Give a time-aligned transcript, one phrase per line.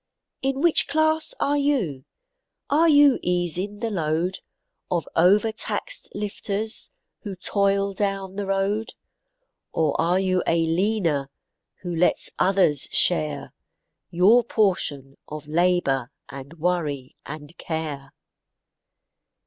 [0.41, 2.05] In which class are you?
[2.71, 4.39] Are you easing the load,
[4.89, 6.89] Of overtaxed lifters,
[7.21, 8.95] who toil down the road?
[9.71, 11.29] Or are you a leaner,
[11.83, 13.53] who lets others share
[14.09, 18.11] Your portion of labor, and worry and care?